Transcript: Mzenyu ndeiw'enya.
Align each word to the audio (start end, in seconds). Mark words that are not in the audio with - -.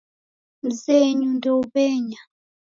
Mzenyu 0.65 1.27
ndeiw'enya. 1.35 2.21